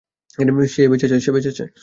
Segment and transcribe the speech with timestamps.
[0.73, 1.07] সে বেঁচে
[1.51, 1.63] আছে?